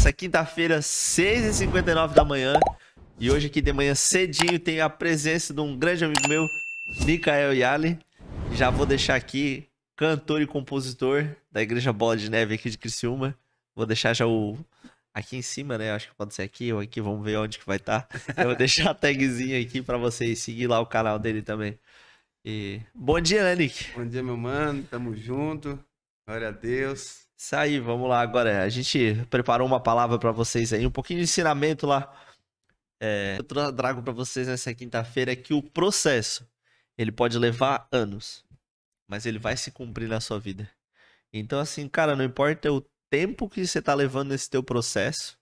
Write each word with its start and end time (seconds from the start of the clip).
nessa 0.00 0.14
quinta-feira, 0.14 0.78
6h59 0.78 2.14
da 2.14 2.24
manhã. 2.24 2.54
E 3.18 3.30
hoje 3.30 3.48
aqui 3.48 3.60
de 3.60 3.70
manhã 3.70 3.94
cedinho 3.94 4.58
tem 4.58 4.80
a 4.80 4.88
presença 4.88 5.52
de 5.52 5.60
um 5.60 5.76
grande 5.76 6.06
amigo 6.06 6.26
meu, 6.26 6.46
Mikael 7.04 7.52
Yali. 7.52 7.98
Já 8.54 8.70
vou 8.70 8.86
deixar 8.86 9.14
aqui, 9.14 9.68
cantor 9.94 10.40
e 10.40 10.46
compositor 10.46 11.28
da 11.52 11.60
Igreja 11.60 11.92
Bola 11.92 12.16
de 12.16 12.30
Neve 12.30 12.54
aqui 12.54 12.70
de 12.70 12.78
Criciúma. 12.78 13.36
Vou 13.76 13.84
deixar 13.84 14.14
já 14.14 14.26
o... 14.26 14.56
Aqui 15.12 15.36
em 15.36 15.42
cima, 15.42 15.76
né? 15.76 15.92
Acho 15.92 16.08
que 16.08 16.14
pode 16.14 16.32
ser 16.32 16.44
aqui 16.44 16.72
ou 16.72 16.80
aqui, 16.80 16.98
vamos 16.98 17.22
ver 17.22 17.36
onde 17.36 17.58
que 17.58 17.66
vai 17.66 17.76
estar. 17.76 18.08
Eu 18.38 18.46
vou 18.46 18.56
deixar 18.56 18.92
a 18.92 18.94
tagzinha 18.94 19.60
aqui 19.60 19.82
para 19.82 19.98
vocês 19.98 20.38
seguir 20.38 20.66
lá 20.66 20.80
o 20.80 20.86
canal 20.86 21.18
dele 21.18 21.42
também. 21.42 21.78
E... 22.42 22.80
Bom 22.94 23.20
dia, 23.20 23.42
né, 23.42 23.54
Nick? 23.54 23.92
Bom 23.94 24.06
dia, 24.06 24.22
meu 24.22 24.38
mano. 24.38 24.82
Tamo 24.84 25.14
junto. 25.14 25.78
Glória 26.26 26.48
a 26.48 26.52
Deus. 26.52 27.28
Isso 27.40 27.56
aí, 27.56 27.80
vamos 27.80 28.06
lá 28.06 28.20
agora. 28.20 28.62
A 28.62 28.68
gente 28.68 29.14
preparou 29.30 29.66
uma 29.66 29.80
palavra 29.82 30.18
para 30.18 30.30
vocês 30.30 30.74
aí, 30.74 30.84
um 30.86 30.90
pouquinho 30.90 31.20
de 31.20 31.24
ensinamento 31.24 31.86
lá. 31.86 32.14
É, 33.00 33.38
eu 33.38 33.72
trago 33.72 34.02
para 34.02 34.12
vocês 34.12 34.46
nessa 34.46 34.74
quinta-feira 34.74 35.34
que 35.34 35.54
o 35.54 35.62
processo 35.62 36.46
ele 36.98 37.10
pode 37.10 37.38
levar 37.38 37.88
anos, 37.90 38.44
mas 39.08 39.24
ele 39.24 39.38
vai 39.38 39.56
se 39.56 39.70
cumprir 39.70 40.06
na 40.06 40.20
sua 40.20 40.38
vida. 40.38 40.70
Então, 41.32 41.58
assim, 41.58 41.88
cara, 41.88 42.14
não 42.14 42.24
importa 42.24 42.70
o 42.70 42.84
tempo 43.08 43.48
que 43.48 43.66
você 43.66 43.80
tá 43.80 43.94
levando 43.94 44.28
nesse 44.28 44.50
teu 44.50 44.62
processo, 44.62 45.38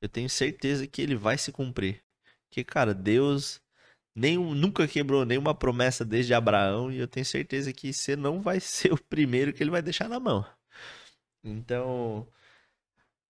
eu 0.00 0.08
tenho 0.08 0.30
certeza 0.30 0.86
que 0.86 1.02
ele 1.02 1.14
vai 1.14 1.36
se 1.36 1.52
cumprir. 1.52 2.02
Que, 2.50 2.64
cara, 2.64 2.94
Deus 2.94 3.60
nenhum, 4.16 4.54
nunca 4.54 4.88
quebrou 4.88 5.26
nenhuma 5.26 5.54
promessa 5.54 6.02
desde 6.02 6.32
Abraão 6.32 6.90
e 6.90 6.98
eu 6.98 7.06
tenho 7.06 7.26
certeza 7.26 7.74
que 7.74 7.92
você 7.92 8.16
não 8.16 8.40
vai 8.40 8.58
ser 8.60 8.94
o 8.94 9.04
primeiro 9.04 9.52
que 9.52 9.62
ele 9.62 9.70
vai 9.70 9.82
deixar 9.82 10.08
na 10.08 10.18
mão. 10.18 10.46
Então, 11.44 12.26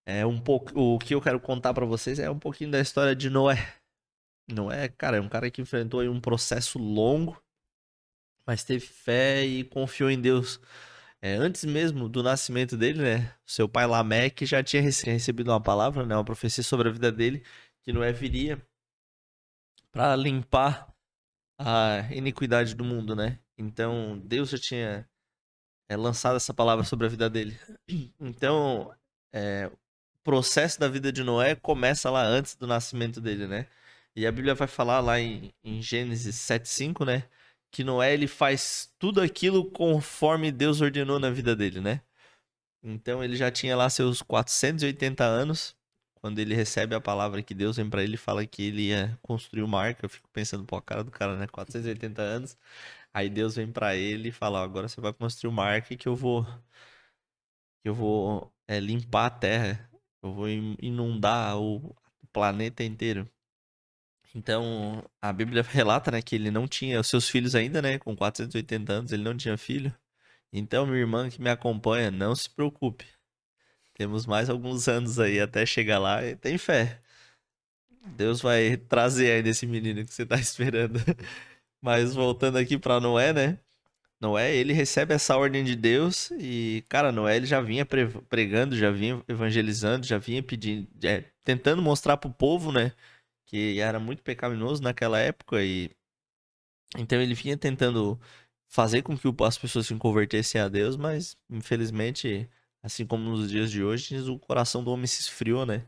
é 0.04 0.26
um 0.26 0.40
pouco 0.40 0.78
o 0.78 0.98
que 0.98 1.14
eu 1.14 1.20
quero 1.20 1.40
contar 1.40 1.72
para 1.72 1.86
vocês 1.86 2.18
é 2.18 2.30
um 2.30 2.38
pouquinho 2.38 2.70
da 2.70 2.80
história 2.80 3.14
de 3.14 3.30
Noé. 3.30 3.74
Noé, 4.48 4.88
cara, 4.88 5.16
é 5.16 5.20
um 5.20 5.28
cara 5.28 5.50
que 5.50 5.62
enfrentou 5.62 6.02
um 6.02 6.20
processo 6.20 6.78
longo, 6.78 7.42
mas 8.46 8.64
teve 8.64 8.84
fé 8.84 9.44
e 9.44 9.64
confiou 9.64 10.10
em 10.10 10.20
Deus. 10.20 10.60
É, 11.20 11.34
antes 11.34 11.64
mesmo 11.64 12.08
do 12.08 12.22
nascimento 12.22 12.76
dele, 12.76 13.00
né? 13.00 13.34
Seu 13.46 13.68
pai 13.68 13.86
Lameque 13.86 14.44
já 14.44 14.62
tinha 14.62 14.82
recebido 14.82 15.50
uma 15.52 15.60
palavra, 15.62 16.04
né? 16.04 16.16
Uma 16.16 16.24
profecia 16.24 16.64
sobre 16.64 16.88
a 16.88 16.92
vida 16.92 17.12
dele, 17.12 17.44
que 17.82 17.92
Noé 17.92 18.12
viria 18.12 18.60
para 19.92 20.16
limpar 20.16 20.92
a 21.58 22.08
iniquidade 22.10 22.74
do 22.74 22.84
mundo, 22.84 23.14
né? 23.14 23.38
Então, 23.56 24.18
Deus 24.18 24.50
já 24.50 24.58
tinha 24.58 25.08
é, 25.92 25.96
lançado 25.96 26.36
essa 26.36 26.54
palavra 26.54 26.84
sobre 26.84 27.06
a 27.06 27.10
vida 27.10 27.28
dele. 27.28 27.58
Então, 28.18 28.94
é, 29.32 29.66
o 29.66 30.18
processo 30.24 30.80
da 30.80 30.88
vida 30.88 31.12
de 31.12 31.22
Noé 31.22 31.54
começa 31.54 32.10
lá 32.10 32.22
antes 32.24 32.54
do 32.54 32.66
nascimento 32.66 33.20
dele, 33.20 33.46
né? 33.46 33.66
E 34.16 34.26
a 34.26 34.32
Bíblia 34.32 34.54
vai 34.54 34.68
falar 34.68 35.00
lá 35.00 35.20
em, 35.20 35.52
em 35.64 35.82
Gênesis 35.82 36.36
7,5, 36.36 37.04
né? 37.04 37.24
Que 37.70 37.84
Noé 37.84 38.14
ele 38.14 38.26
faz 38.26 38.90
tudo 38.98 39.20
aquilo 39.20 39.70
conforme 39.70 40.50
Deus 40.52 40.80
ordenou 40.80 41.18
na 41.18 41.30
vida 41.30 41.54
dele, 41.56 41.80
né? 41.80 42.00
Então 42.82 43.22
ele 43.22 43.36
já 43.36 43.50
tinha 43.50 43.76
lá 43.76 43.88
seus 43.88 44.22
480 44.22 45.24
anos 45.24 45.76
quando 46.22 46.38
ele 46.38 46.54
recebe 46.54 46.94
a 46.94 47.00
palavra 47.00 47.42
que 47.42 47.54
Deus 47.54 47.76
vem 47.76 47.90
para 47.90 48.02
ele 48.04 48.16
fala 48.16 48.46
que 48.46 48.62
ele 48.64 48.88
ia 48.88 49.18
construir 49.22 49.62
uma 49.62 49.80
arca. 49.82 50.06
Eu 50.06 50.10
fico 50.10 50.28
pensando, 50.32 50.64
pô, 50.64 50.76
a 50.76 50.82
cara 50.82 51.04
do 51.04 51.10
cara, 51.10 51.36
né? 51.36 51.46
480 51.48 52.22
anos. 52.22 52.56
Aí 53.12 53.28
Deus 53.30 53.56
vem 53.56 53.70
para 53.72 53.96
ele 53.96 54.28
e 54.30 54.32
fala: 54.32 54.62
agora 54.62 54.88
você 54.88 55.00
vai 55.00 55.12
construir 55.12 55.50
uma 55.52 55.64
arca 55.64 55.96
que 55.96 56.08
eu 56.08 56.16
vou. 56.16 56.44
Que 57.82 57.88
eu 57.88 57.94
vou 57.94 58.52
é, 58.68 58.78
limpar 58.80 59.26
a 59.26 59.30
terra. 59.30 59.90
Eu 60.22 60.32
vou 60.32 60.48
inundar 60.48 61.58
o 61.58 61.94
planeta 62.32 62.84
inteiro. 62.84 63.28
Então, 64.34 65.04
a 65.20 65.32
Bíblia 65.32 65.62
relata, 65.62 66.10
né, 66.10 66.22
que 66.22 66.34
ele 66.36 66.50
não 66.50 66.66
tinha 66.68 67.00
os 67.00 67.08
seus 67.08 67.28
filhos 67.28 67.54
ainda, 67.54 67.82
né, 67.82 67.98
com 67.98 68.16
480 68.16 68.92
anos, 68.92 69.12
ele 69.12 69.22
não 69.24 69.36
tinha 69.36 69.58
filho. 69.58 69.94
Então, 70.52 70.86
minha 70.86 70.98
irmã 71.00 71.30
que 71.30 71.40
me 71.42 71.50
acompanha, 71.50 72.10
não 72.10 72.34
se 72.34 72.48
preocupe. 72.50 73.06
Temos 74.02 74.26
mais 74.26 74.50
alguns 74.50 74.88
anos 74.88 75.20
aí 75.20 75.38
até 75.38 75.64
chegar 75.64 76.00
lá 76.00 76.26
e 76.26 76.34
tem 76.34 76.58
fé. 76.58 77.00
Deus 78.16 78.40
vai 78.40 78.76
trazer 78.76 79.30
aí 79.30 79.42
desse 79.44 79.64
menino 79.64 80.04
que 80.04 80.12
você 80.12 80.26
tá 80.26 80.34
esperando. 80.42 80.98
Mas 81.80 82.12
voltando 82.12 82.58
aqui 82.58 82.76
para 82.76 82.98
Noé, 82.98 83.32
né? 83.32 83.58
Noé, 84.20 84.56
ele 84.56 84.72
recebe 84.72 85.14
essa 85.14 85.36
ordem 85.36 85.62
de 85.62 85.76
Deus 85.76 86.32
e, 86.32 86.84
cara, 86.88 87.12
Noé 87.12 87.36
ele 87.36 87.46
já 87.46 87.60
vinha 87.60 87.86
pregando, 87.86 88.76
já 88.76 88.90
vinha 88.90 89.22
evangelizando, 89.28 90.04
já 90.04 90.18
vinha 90.18 90.42
pedindo, 90.42 90.88
é, 91.04 91.22
tentando 91.44 91.80
mostrar 91.80 92.16
pro 92.16 92.28
povo, 92.28 92.72
né, 92.72 92.92
que 93.46 93.78
era 93.78 94.00
muito 94.00 94.22
pecaminoso 94.22 94.82
naquela 94.82 95.18
época 95.18 95.62
e 95.62 95.90
então 96.98 97.20
ele 97.20 97.34
vinha 97.34 97.56
tentando 97.56 98.20
fazer 98.68 99.02
com 99.02 99.16
que 99.16 99.28
as 99.44 99.58
pessoas 99.58 99.86
se 99.86 99.94
convertessem 99.96 100.60
a 100.60 100.68
Deus, 100.68 100.96
mas 100.96 101.36
infelizmente, 101.50 102.48
assim 102.82 103.06
como 103.06 103.24
nos 103.30 103.50
dias 103.50 103.70
de 103.70 103.82
hoje, 103.84 104.18
o 104.30 104.38
coração 104.38 104.82
do 104.84 104.90
homem 104.90 105.06
se 105.06 105.22
esfriou, 105.22 105.66
né? 105.66 105.86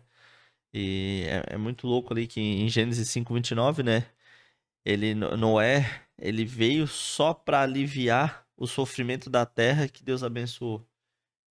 E 0.73 1.25
é, 1.29 1.55
é 1.55 1.57
muito 1.59 1.87
louco 1.87 2.13
ali 2.13 2.27
que 2.27 2.41
em 2.41 2.69
Gênesis 2.69 3.09
5:29, 3.11 3.83
né, 3.85 4.07
ele 4.85 5.15
Noé, 5.15 6.05
ele 6.19 6.45
veio 6.45 6.87
só 6.87 7.35
para 7.35 7.63
aliviar 7.63 8.47
o 8.57 8.67
sofrimento 8.67 9.31
da 9.31 9.47
terra 9.47 9.89
que 9.89 10.05
Deus 10.05 10.23
abençoou. 10.23 10.87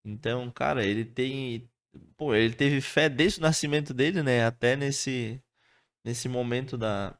Então, 0.05 0.51
cara, 0.51 0.85
ele 0.85 1.05
tem, 1.05 1.69
pô, 2.17 2.35
ele 2.35 2.53
teve 2.55 2.81
fé 2.81 3.09
desde 3.09 3.39
o 3.39 3.43
nascimento 3.43 3.93
dele, 3.93 4.23
né, 4.23 4.45
até 4.45 4.75
nesse 4.75 5.41
nesse 6.03 6.29
momento 6.29 6.77
da 6.77 7.17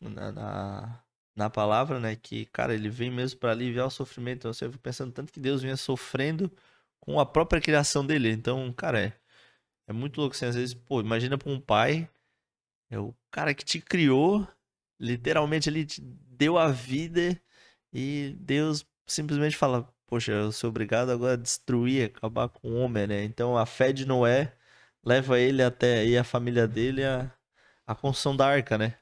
na, 0.00 0.32
na, 0.32 1.04
na 1.36 1.50
palavra, 1.50 2.00
né, 2.00 2.16
que, 2.16 2.46
cara, 2.46 2.74
ele 2.74 2.88
vem 2.90 3.10
mesmo 3.10 3.40
para 3.40 3.52
aliviar 3.52 3.86
o 3.86 3.90
sofrimento. 3.90 4.40
Então, 4.40 4.52
você 4.54 4.66
fica 4.68 4.78
pensando 4.82 5.12
tanto 5.12 5.32
que 5.32 5.40
Deus 5.40 5.62
vinha 5.62 5.76
sofrendo 5.76 6.50
com 7.06 7.20
a 7.20 7.26
própria 7.26 7.60
criação 7.62 8.06
dele. 8.06 8.30
Então, 8.32 8.72
cara, 8.74 9.00
é, 9.00 9.12
é 9.88 9.92
muito 9.92 10.20
louco 10.20 10.36
assim, 10.36 10.46
às 10.46 10.56
vezes, 10.56 10.74
pô, 10.74 11.00
imagina 11.00 11.38
para 11.38 11.50
um 11.50 11.60
pai, 11.60 12.10
é 12.90 12.98
o 12.98 13.14
cara 13.30 13.54
que 13.54 13.64
te 13.64 13.80
criou 13.80 14.46
Literalmente 14.98 15.68
ele 15.68 15.84
te 15.84 16.00
deu 16.00 16.56
a 16.58 16.68
vida 16.68 17.40
e 17.92 18.34
Deus 18.40 18.84
simplesmente 19.06 19.56
fala: 19.56 19.86
Poxa, 20.06 20.32
eu 20.32 20.52
sou 20.52 20.70
obrigado 20.70 21.10
agora 21.10 21.34
a 21.34 21.36
destruir, 21.36 22.06
acabar 22.06 22.48
com 22.48 22.70
o 22.70 22.76
homem, 22.80 23.06
né? 23.06 23.24
Então 23.24 23.56
a 23.58 23.66
fé 23.66 23.92
de 23.92 24.06
Noé 24.06 24.56
leva 25.04 25.38
ele 25.38 25.62
até 25.62 26.04
e 26.06 26.16
a 26.16 26.24
família 26.24 26.66
dele 26.66 27.04
a, 27.04 27.30
a 27.86 27.94
construção 27.94 28.36
da 28.36 28.46
arca, 28.48 28.78
né? 28.78 28.98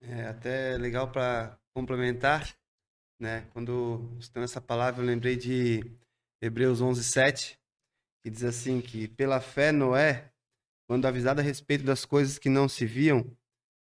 É 0.00 0.26
até 0.26 0.76
legal 0.78 1.10
para 1.10 1.58
complementar, 1.74 2.56
né? 3.18 3.46
Quando 3.52 4.16
estou 4.18 4.42
essa 4.42 4.60
palavra, 4.60 5.02
eu 5.02 5.06
lembrei 5.06 5.36
de 5.36 5.84
Hebreus 6.40 6.80
11:7, 6.80 7.58
que 8.22 8.30
diz 8.30 8.44
assim 8.44 8.80
que 8.80 9.08
pela 9.08 9.40
fé 9.40 9.72
Noé 9.72 10.32
quando 10.88 11.04
avisado 11.04 11.40
a 11.40 11.44
respeito 11.44 11.84
das 11.84 12.06
coisas 12.06 12.38
que 12.38 12.48
não 12.48 12.66
se 12.66 12.86
viam, 12.86 13.30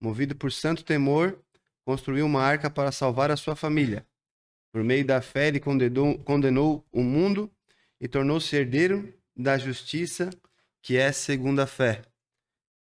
movido 0.01 0.35
por 0.35 0.51
santo 0.51 0.83
temor, 0.83 1.41
construiu 1.85 2.25
uma 2.25 2.43
arca 2.43 2.69
para 2.69 2.91
salvar 2.91 3.31
a 3.31 3.37
sua 3.37 3.55
família. 3.55 4.05
Por 4.73 4.83
meio 4.83 5.05
da 5.05 5.21
fé, 5.21 5.47
ele 5.47 5.59
condenou, 5.59 6.19
condenou 6.19 6.85
o 6.91 7.01
mundo 7.01 7.49
e 7.99 8.09
tornou-se 8.09 8.53
herdeiro 8.53 9.13
da 9.33 9.57
justiça, 9.57 10.29
que 10.81 10.97
é 10.97 11.13
segundo 11.13 11.61
a 11.61 11.67
fé. 11.67 12.01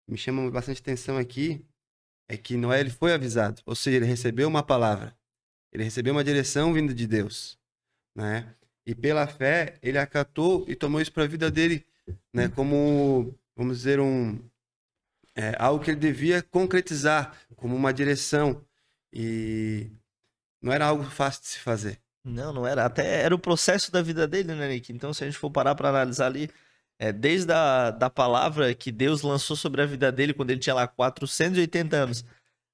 Me 0.08 0.16
chama 0.16 0.50
bastante 0.50 0.80
atenção 0.80 1.18
aqui 1.18 1.62
é 2.26 2.36
que 2.36 2.56
Noé 2.56 2.80
ele 2.80 2.90
foi 2.90 3.12
avisado, 3.12 3.60
ou 3.66 3.74
seja, 3.74 3.96
ele 3.98 4.06
recebeu 4.06 4.48
uma 4.48 4.62
palavra, 4.62 5.16
ele 5.72 5.84
recebeu 5.84 6.12
uma 6.12 6.24
direção 6.24 6.72
vinda 6.72 6.92
de 6.92 7.06
Deus, 7.06 7.58
né? 8.14 8.54
E 8.86 8.94
pela 8.94 9.26
fé 9.26 9.78
ele 9.82 9.98
acatou 9.98 10.64
e 10.68 10.74
tomou 10.74 11.00
isso 11.00 11.12
para 11.12 11.24
a 11.24 11.28
vida 11.28 11.50
dele, 11.50 11.84
né? 12.32 12.48
Como 12.48 13.34
vamos 13.60 13.76
dizer, 13.76 14.00
um, 14.00 14.38
é, 15.36 15.54
algo 15.58 15.84
que 15.84 15.90
ele 15.90 16.00
devia 16.00 16.42
concretizar 16.42 17.36
como 17.56 17.76
uma 17.76 17.92
direção. 17.92 18.64
E 19.12 19.90
não 20.62 20.72
era 20.72 20.86
algo 20.86 21.04
fácil 21.04 21.42
de 21.42 21.48
se 21.48 21.58
fazer. 21.58 21.98
Não, 22.24 22.52
não 22.52 22.66
era. 22.66 22.86
Até 22.86 23.22
era 23.22 23.34
o 23.34 23.38
processo 23.38 23.92
da 23.92 24.00
vida 24.00 24.26
dele, 24.26 24.54
né, 24.54 24.68
Nick? 24.68 24.92
Então, 24.92 25.12
se 25.12 25.22
a 25.24 25.26
gente 25.26 25.38
for 25.38 25.50
parar 25.50 25.74
para 25.74 25.90
analisar 25.90 26.26
ali, 26.26 26.50
é, 26.98 27.12
desde 27.12 27.52
a 27.52 27.90
da 27.90 28.08
palavra 28.08 28.74
que 28.74 28.90
Deus 28.90 29.22
lançou 29.22 29.56
sobre 29.56 29.82
a 29.82 29.86
vida 29.86 30.10
dele 30.10 30.32
quando 30.32 30.50
ele 30.50 30.60
tinha 30.60 30.74
lá 30.74 30.86
480 30.86 31.96
anos, 31.96 32.24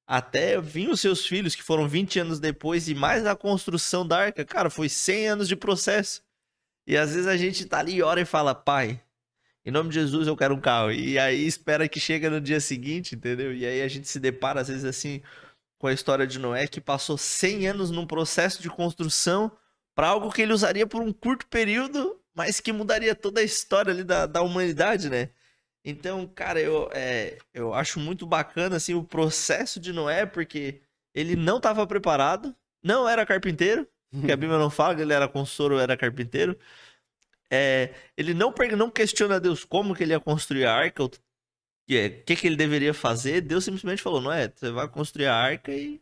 até 0.06 0.61
vir 0.61 0.88
os 0.88 1.00
seus 1.00 1.26
filhos, 1.26 1.55
que 1.55 1.62
foram 1.62 1.88
20 1.88 2.20
anos 2.20 2.38
depois, 2.38 2.88
e 2.88 2.94
mais 2.94 3.26
a 3.26 3.35
construção 3.35 4.06
da 4.06 4.19
arca, 4.19 4.44
cara, 4.44 4.70
foi 4.70 4.88
100 4.88 5.29
anos 5.29 5.49
de 5.49 5.56
processo. 5.56 6.23
E 6.87 6.97
às 6.97 7.11
vezes 7.11 7.26
a 7.26 7.37
gente 7.37 7.64
tá 7.64 7.81
ali 7.81 7.97
e 7.97 8.03
ora 8.03 8.20
e 8.20 8.25
fala, 8.25 8.55
pai, 8.55 9.03
em 9.64 9.73
nome 9.73 9.88
de 9.88 9.97
Jesus 9.97 10.29
eu 10.29 10.37
quero 10.37 10.55
um 10.55 10.61
carro. 10.61 10.93
E 10.93 11.19
aí 11.19 11.44
espera 11.44 11.88
que 11.88 11.99
chega 11.99 12.31
no 12.31 12.41
dia 12.41 12.61
seguinte, 12.61 13.17
entendeu? 13.17 13.53
E 13.53 13.67
aí 13.67 13.82
a 13.82 13.88
gente 13.88 14.06
se 14.06 14.20
depara 14.20 14.61
às 14.61 14.69
vezes 14.69 14.85
assim 14.85 15.20
com 15.79 15.88
a 15.88 15.93
história 15.93 16.26
de 16.26 16.38
Noé 16.38 16.69
que 16.69 16.81
passou 16.81 17.19
100 17.19 17.67
anos 17.67 17.91
num 17.91 18.06
processo 18.06 18.62
de 18.62 18.70
construção 18.70 19.50
para 19.94 20.08
algo 20.08 20.31
que 20.31 20.43
ele 20.43 20.53
usaria 20.53 20.87
por 20.87 21.03
um 21.03 21.12
curto 21.12 21.47
período, 21.49 22.20
mas 22.32 22.61
que 22.61 22.73
mudaria 22.73 23.14
toda 23.14 23.41
a 23.41 23.44
história 23.44 23.93
ali 23.93 24.05
da, 24.05 24.26
da 24.26 24.43
humanidade, 24.43 25.11
né? 25.11 25.31
Então, 25.88 26.27
cara, 26.27 26.61
eu, 26.61 26.91
é, 26.93 27.38
eu 27.55 27.73
acho 27.73 28.00
muito 28.00 28.27
bacana 28.27 28.75
assim, 28.75 28.93
o 28.94 29.05
processo 29.05 29.79
de 29.79 29.93
Noé, 29.93 30.27
porque 30.27 30.81
ele 31.15 31.37
não 31.37 31.59
estava 31.59 31.87
preparado, 31.87 32.53
não 32.83 33.09
era 33.09 33.25
carpinteiro, 33.25 33.87
que 34.11 34.33
a 34.33 34.37
Bíblia 34.37 34.59
não 34.59 34.69
fala 34.69 34.97
que 34.97 35.03
ele 35.03 35.12
era 35.12 35.29
consultor 35.29 35.81
era 35.81 35.97
carpinteiro. 35.97 36.59
É, 37.49 37.94
ele 38.17 38.35
não, 38.35 38.53
não 38.77 38.91
questiona 38.91 39.38
Deus 39.38 39.65
como 39.65 39.94
que 39.94 40.03
ele 40.03 40.12
ia 40.12 40.19
construir 40.19 40.67
a 40.67 40.75
arca, 40.75 41.05
o 41.05 41.11
que, 41.87 42.09
que, 42.27 42.35
que 42.35 42.47
ele 42.49 42.56
deveria 42.56 42.93
fazer. 42.93 43.41
Deus 43.41 43.65
simplesmente 43.65 44.03
falou: 44.03 44.21
não 44.21 44.32
é, 44.32 44.53
você 44.53 44.73
vai 44.73 44.89
construir 44.89 45.27
a 45.27 45.37
arca 45.37 45.73
e, 45.73 46.00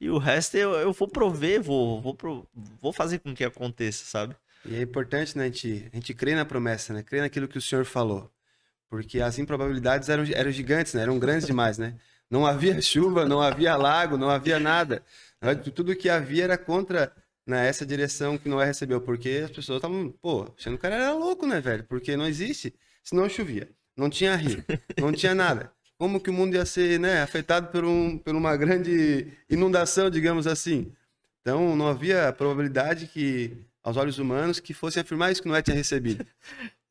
e 0.00 0.08
o 0.08 0.16
resto 0.16 0.56
eu, 0.56 0.72
eu 0.72 0.92
vou 0.94 1.06
prover, 1.06 1.62
vou, 1.62 2.00
vou, 2.00 2.48
vou 2.80 2.92
fazer 2.94 3.18
com 3.18 3.34
que 3.34 3.44
aconteça, 3.44 4.06
sabe? 4.06 4.34
E 4.64 4.74
é 4.74 4.80
importante, 4.80 5.36
né, 5.36 5.44
a 5.44 5.46
gente, 5.48 5.90
a 5.92 5.96
gente 5.96 6.14
crer 6.14 6.34
na 6.34 6.46
promessa, 6.46 6.94
né? 6.94 7.02
Crer 7.02 7.20
naquilo 7.20 7.46
que 7.46 7.58
o 7.58 7.62
Senhor 7.62 7.84
falou. 7.84 8.32
Porque 8.88 9.20
as 9.20 9.38
improbabilidades 9.38 10.08
eram, 10.08 10.24
eram 10.34 10.50
gigantes, 10.50 10.94
né? 10.94 11.02
Eram 11.02 11.18
grandes 11.18 11.46
demais, 11.46 11.78
né? 11.78 11.94
Não 12.30 12.46
havia 12.46 12.80
chuva, 12.82 13.24
não 13.24 13.40
havia 13.40 13.76
lago, 13.76 14.16
não 14.16 14.30
havia 14.30 14.58
nada. 14.58 15.02
Tudo 15.74 15.94
que 15.94 16.08
havia 16.08 16.44
era 16.44 16.58
contra 16.58 17.12
né, 17.48 17.66
essa 17.66 17.86
direção 17.86 18.36
que 18.36 18.48
Noé 18.48 18.66
recebeu, 18.66 19.00
porque 19.00 19.42
as 19.44 19.50
pessoas 19.50 19.78
estavam, 19.78 20.10
pô, 20.20 20.42
achando 20.58 20.74
que 20.74 20.80
o 20.80 20.82
cara 20.82 20.96
era 20.96 21.12
louco, 21.12 21.46
né, 21.46 21.60
velho? 21.60 21.84
Porque 21.84 22.16
não 22.16 22.26
existe. 22.26 22.74
Se 23.02 23.14
não 23.14 23.28
chovia, 23.28 23.70
não 23.96 24.10
tinha 24.10 24.36
rio, 24.36 24.62
não 25.00 25.10
tinha 25.12 25.34
nada. 25.34 25.72
Como 25.96 26.20
que 26.20 26.28
o 26.30 26.32
mundo 26.32 26.54
ia 26.54 26.66
ser, 26.66 27.00
né, 27.00 27.22
afetado 27.22 27.68
por, 27.68 27.84
um, 27.84 28.18
por 28.18 28.34
uma 28.34 28.54
grande 28.56 29.32
inundação, 29.48 30.10
digamos 30.10 30.46
assim? 30.46 30.92
Então, 31.40 31.74
não 31.74 31.88
havia 31.88 32.32
probabilidade 32.32 33.06
que, 33.06 33.56
aos 33.82 33.96
olhos 33.96 34.18
humanos, 34.18 34.60
que 34.60 34.74
fosse 34.74 35.00
afirmar 35.00 35.32
isso 35.32 35.42
que 35.42 35.48
Noé 35.48 35.62
tinha 35.62 35.74
recebido. 35.76 36.26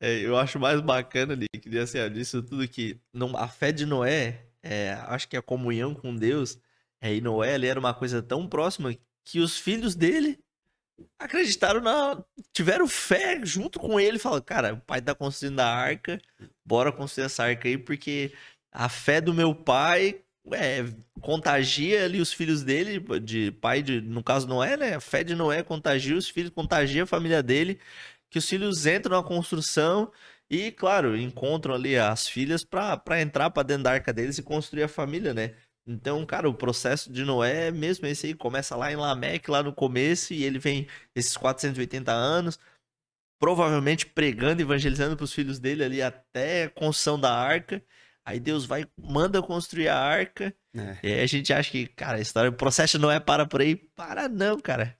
É, 0.00 0.20
eu 0.20 0.36
acho 0.36 0.60
mais 0.60 0.80
bacana 0.80 1.34
ali, 1.34 1.46
que 1.60 1.76
assim, 1.78 1.98
disso 2.10 2.42
tudo 2.42 2.68
que 2.68 3.00
não, 3.12 3.36
a 3.36 3.48
fé 3.48 3.72
de 3.72 3.84
Noé, 3.84 4.46
é, 4.62 4.92
acho 5.08 5.28
que 5.28 5.36
a 5.36 5.42
comunhão 5.42 5.94
com 5.94 6.14
Deus, 6.14 6.58
é, 7.00 7.14
e 7.14 7.20
Noé 7.20 7.54
ali 7.54 7.66
era 7.66 7.80
uma 7.80 7.94
coisa 7.94 8.22
tão 8.22 8.48
próxima 8.48 8.94
que 9.24 9.40
os 9.40 9.58
filhos 9.58 9.94
dele 9.94 10.38
acreditaram 11.18 11.80
na. 11.80 12.22
tiveram 12.52 12.88
fé 12.88 13.40
junto 13.44 13.78
com 13.78 14.00
ele. 14.00 14.18
Falaram, 14.18 14.42
cara, 14.44 14.74
o 14.74 14.80
pai 14.80 15.00
tá 15.02 15.14
construindo 15.14 15.60
a 15.60 15.66
arca, 15.66 16.20
bora 16.64 16.92
construir 16.92 17.26
essa 17.26 17.44
arca 17.44 17.68
aí, 17.68 17.78
porque 17.78 18.32
a 18.72 18.88
fé 18.88 19.20
do 19.20 19.34
meu 19.34 19.54
pai 19.54 20.22
é, 20.52 20.84
contagia 21.20 22.04
ali 22.04 22.20
os 22.20 22.32
filhos 22.32 22.62
dele, 22.62 23.00
de 23.20 23.52
pai 23.52 23.82
de, 23.82 24.00
no 24.00 24.22
caso 24.22 24.46
Noé, 24.46 24.76
né? 24.76 24.94
A 24.94 25.00
fé 25.00 25.22
de 25.24 25.34
Noé 25.34 25.62
contagia 25.62 26.16
os 26.16 26.28
filhos, 26.28 26.50
contagia 26.50 27.02
a 27.04 27.06
família 27.06 27.42
dele 27.42 27.78
que 28.30 28.38
os 28.38 28.48
filhos 28.48 28.86
entram 28.86 29.16
na 29.16 29.26
construção 29.26 30.10
e, 30.50 30.72
claro, 30.72 31.16
encontram 31.16 31.74
ali 31.74 31.98
as 31.98 32.26
filhas 32.26 32.64
para 32.64 33.20
entrar 33.20 33.50
para 33.50 33.62
dentro 33.62 33.84
da 33.84 33.92
arca 33.92 34.12
deles 34.12 34.38
e 34.38 34.42
construir 34.42 34.82
a 34.82 34.88
família, 34.88 35.34
né? 35.34 35.54
Então, 35.86 36.24
cara, 36.26 36.48
o 36.48 36.54
processo 36.54 37.10
de 37.12 37.24
Noé 37.24 37.70
mesmo 37.70 38.06
esse 38.06 38.26
aí, 38.26 38.34
começa 38.34 38.76
lá 38.76 38.92
em 38.92 38.96
Lameque, 38.96 39.50
lá 39.50 39.62
no 39.62 39.72
começo, 39.72 40.34
e 40.34 40.44
ele 40.44 40.58
vem 40.58 40.86
esses 41.14 41.36
480 41.36 42.12
anos, 42.12 42.58
provavelmente 43.38 44.06
pregando, 44.06 44.60
evangelizando 44.60 45.16
para 45.16 45.24
os 45.24 45.32
filhos 45.32 45.58
dele 45.58 45.84
ali 45.84 46.02
até 46.02 46.64
a 46.64 46.70
construção 46.70 47.18
da 47.18 47.32
arca. 47.34 47.82
Aí 48.24 48.38
Deus 48.38 48.66
vai, 48.66 48.86
manda 48.98 49.42
construir 49.42 49.88
a 49.88 49.98
arca. 49.98 50.54
É. 50.74 50.98
E 51.02 51.12
aí 51.14 51.20
a 51.22 51.26
gente 51.26 51.52
acha 51.52 51.70
que, 51.70 51.86
cara, 51.86 52.18
a 52.18 52.20
história, 52.20 52.50
o 52.50 52.54
processo 52.54 52.98
não 52.98 53.10
é 53.10 53.18
para 53.18 53.46
por 53.46 53.62
aí. 53.62 53.74
Para 53.74 54.28
não, 54.28 54.60
cara 54.60 54.97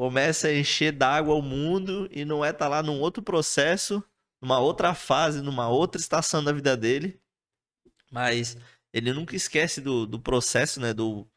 começa 0.00 0.48
a 0.48 0.54
encher 0.54 0.92
d'água 0.92 1.34
o 1.34 1.42
mundo 1.42 2.08
e 2.10 2.24
não 2.24 2.42
é 2.42 2.54
tá 2.54 2.66
lá 2.66 2.82
num 2.82 2.98
outro 3.00 3.22
processo, 3.22 4.02
numa 4.40 4.58
outra 4.58 4.94
fase, 4.94 5.42
numa 5.42 5.68
outra 5.68 6.00
estação 6.00 6.42
da 6.42 6.52
vida 6.52 6.74
dele. 6.74 7.20
Mas 8.10 8.56
ele 8.94 9.12
nunca 9.12 9.36
esquece 9.36 9.78
do, 9.78 10.06
do 10.06 10.18
processo, 10.18 10.80
né? 10.80 10.94
Do, 10.94 11.28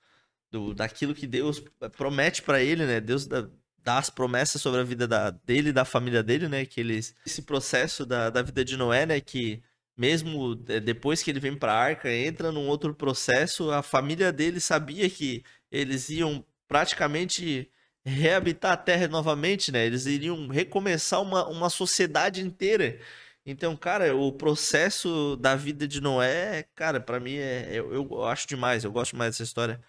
do, 0.50 0.74
daquilo 0.74 1.14
que 1.14 1.28
Deus 1.28 1.62
promete 1.98 2.42
para 2.42 2.64
ele, 2.64 2.86
né? 2.86 3.02
Deus 3.02 3.28
dá, 3.28 3.50
dá, 3.80 3.98
as 3.98 4.10
promessas 4.10 4.62
sobre 4.62 4.80
a 4.80 4.86
vida 4.86 5.06
da, 5.06 5.32
dele 5.32 5.72
e 5.72 5.74
da 5.74 5.84
família 5.84 6.24
dele, 6.24 6.48
né? 6.48 6.66
Que 6.66 6.80
eles, 6.80 7.14
esse 7.26 7.42
processo 7.42 8.06
da, 8.06 8.30
da 8.30 8.42
vida 8.42 8.64
de 8.64 8.78
Noé, 8.78 9.06
né? 9.06 9.20
Que 9.20 9.62
mesmo 9.98 10.56
depois 10.56 11.22
que 11.22 11.30
ele 11.30 11.42
vem 11.42 11.54
para 11.54 11.74
a 11.74 11.84
arca, 11.84 12.10
entra 12.10 12.50
num 12.50 12.70
outro 12.70 12.96
processo, 12.96 13.72
a 13.72 13.84
família 13.84 14.32
dele 14.32 14.62
sabia 14.62 15.10
que 15.10 15.44
eles 15.70 16.08
iam 16.08 16.46
praticamente 16.66 17.70
reabitar 18.06 18.74
a 18.74 18.78
Terra 18.78 19.08
novamente, 19.08 19.72
né? 19.72 19.86
Eles 19.86 20.06
iriam 20.06 20.48
recomeçar 20.48 21.22
uma, 21.22 21.48
uma 21.48 21.70
sociedade 21.70 22.42
inteira. 22.42 23.00
Então, 23.46 23.76
cara, 23.76 24.16
o 24.16 24.32
processo 24.32 25.36
da 25.38 25.56
vida 25.56 25.88
de 25.88 26.02
Noé, 26.02 26.64
cara, 26.76 27.00
para 27.00 27.20
mim 27.20 27.36
é, 27.36 27.70
eu, 27.74 27.94
eu, 27.94 28.26
acho 28.26 28.48
demais, 28.48 28.84
eu 28.84 28.92
gosto 28.92 29.16
mais 29.18 29.32
dessa 29.32 29.44
história. 29.44 29.82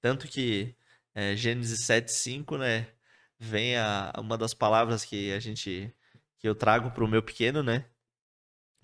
Tanto 0.00 0.28
que 0.28 0.76
é, 1.14 1.36
Gênesis 1.36 1.80
7:5, 1.80 2.58
né, 2.58 2.88
vem 3.38 3.76
a, 3.76 4.12
uma 4.18 4.38
das 4.38 4.54
palavras 4.54 5.04
que 5.04 5.32
a 5.32 5.40
gente 5.40 5.94
que 6.38 6.48
eu 6.48 6.54
trago 6.54 6.90
pro 6.92 7.08
meu 7.08 7.22
pequeno, 7.22 7.62
né? 7.62 7.86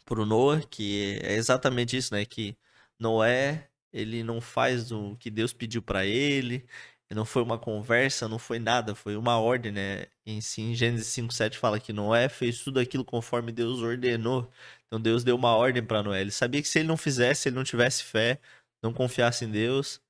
Pro 0.04 0.26
Noah, 0.26 0.62
que 0.66 1.18
é 1.22 1.34
exatamente 1.34 1.96
isso, 1.96 2.14
né, 2.14 2.24
que 2.24 2.56
Noé, 2.98 3.70
ele 3.92 4.22
não 4.24 4.40
faz 4.40 4.92
o 4.92 5.16
que 5.16 5.30
Deus 5.30 5.52
pediu 5.52 5.82
para 5.82 6.04
ele, 6.06 6.66
não 7.14 7.24
foi 7.24 7.42
uma 7.42 7.58
conversa, 7.58 8.28
não 8.28 8.38
foi 8.38 8.58
nada, 8.60 8.94
foi 8.94 9.16
uma 9.16 9.38
ordem, 9.38 9.72
né? 9.72 10.06
Em 10.24 10.40
si, 10.40 10.62
em 10.62 10.74
Gênesis 10.74 11.08
5:7 11.08 11.58
fala 11.58 11.80
que 11.80 11.92
Noé 11.92 12.28
fez 12.28 12.60
tudo 12.62 12.78
aquilo 12.78 13.04
conforme 13.04 13.50
Deus 13.52 13.80
ordenou. 13.80 14.50
Então 14.86 15.00
Deus 15.00 15.24
deu 15.24 15.36
uma 15.36 15.54
ordem 15.56 15.82
para 15.84 16.02
Noé. 16.02 16.20
Ele 16.20 16.30
sabia 16.30 16.62
que 16.62 16.68
se 16.68 16.78
ele 16.78 16.88
não 16.88 16.96
fizesse, 16.96 17.42
se 17.42 17.48
ele 17.48 17.56
não 17.56 17.64
tivesse 17.64 18.04
fé, 18.04 18.38
não 18.82 18.92
confiasse 18.92 19.44
em 19.44 19.50
Deus, 19.50 20.00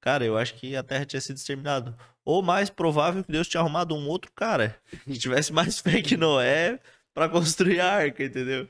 cara, 0.00 0.24
eu 0.24 0.36
acho 0.38 0.54
que 0.54 0.76
a 0.76 0.82
terra 0.82 1.04
tinha 1.04 1.20
sido 1.20 1.36
exterminada. 1.36 1.96
Ou 2.24 2.42
mais 2.42 2.70
provável 2.70 3.24
que 3.24 3.32
Deus 3.32 3.48
tinha 3.48 3.60
arrumado 3.60 3.94
um 3.96 4.08
outro 4.08 4.30
cara 4.32 4.78
que 5.04 5.18
tivesse 5.18 5.52
mais 5.52 5.80
fé 5.80 6.02
que 6.02 6.16
Noé 6.16 6.80
para 7.14 7.28
construir 7.28 7.80
a 7.80 7.92
arca, 7.92 8.24
entendeu? 8.24 8.68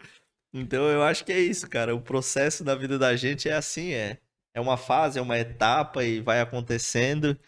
Então 0.52 0.84
eu 0.88 1.02
acho 1.02 1.24
que 1.24 1.32
é 1.32 1.40
isso, 1.40 1.68
cara. 1.68 1.94
O 1.94 2.00
processo 2.00 2.64
da 2.64 2.74
vida 2.74 2.98
da 2.98 3.16
gente 3.16 3.48
é 3.48 3.54
assim, 3.54 3.92
é 3.92 4.18
é 4.54 4.60
uma 4.60 4.76
fase, 4.76 5.18
é 5.18 5.22
uma 5.22 5.38
etapa 5.38 6.04
e 6.04 6.20
vai 6.20 6.40
acontecendo. 6.40 7.38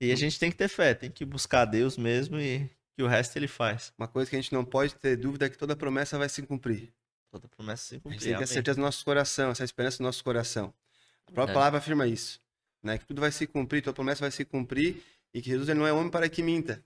E 0.00 0.12
a 0.12 0.16
gente 0.16 0.38
tem 0.38 0.50
que 0.50 0.56
ter 0.56 0.68
fé, 0.68 0.94
tem 0.94 1.10
que 1.10 1.24
buscar 1.24 1.64
Deus 1.64 1.96
mesmo 1.96 2.38
e 2.38 2.70
que 2.94 3.02
o 3.02 3.06
resto 3.06 3.36
ele 3.36 3.48
faz. 3.48 3.92
Uma 3.98 4.06
coisa 4.06 4.30
que 4.30 4.36
a 4.36 4.40
gente 4.40 4.52
não 4.52 4.64
pode 4.64 4.94
ter 4.94 5.16
dúvida 5.16 5.46
é 5.46 5.48
que 5.48 5.58
toda 5.58 5.74
promessa 5.74 6.16
vai 6.18 6.28
se 6.28 6.42
cumprir. 6.42 6.92
Toda 7.30 7.48
promessa 7.48 7.82
se 7.82 7.94
cumprir. 7.96 8.10
A 8.10 8.12
gente 8.12 8.24
tem 8.24 8.32
que 8.34 8.38
ter 8.40 8.46
certeza 8.46 8.78
no 8.78 8.84
nosso 8.84 9.04
coração, 9.04 9.50
essa 9.50 9.64
esperança 9.64 10.02
no 10.02 10.08
nosso 10.08 10.22
coração. 10.22 10.72
A 11.26 11.32
própria 11.32 11.52
é. 11.52 11.54
palavra 11.54 11.78
afirma 11.78 12.06
isso, 12.06 12.40
né? 12.82 12.96
Que 12.96 13.04
tudo 13.04 13.20
vai 13.20 13.32
se 13.32 13.46
cumprir, 13.46 13.82
toda 13.82 13.94
promessa 13.94 14.20
vai 14.20 14.30
se 14.30 14.44
cumprir 14.44 15.02
e 15.34 15.42
que 15.42 15.50
Jesus 15.50 15.68
ele 15.68 15.78
não 15.78 15.86
é 15.86 15.92
homem 15.92 16.10
para 16.10 16.28
que 16.28 16.42
minta, 16.42 16.82